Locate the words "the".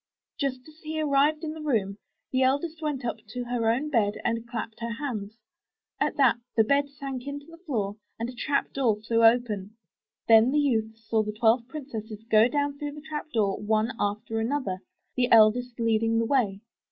1.53-1.61, 2.31-2.41, 6.55-6.63, 7.45-7.59, 10.49-10.57, 11.21-11.31, 12.93-13.01, 15.15-15.31, 16.17-16.25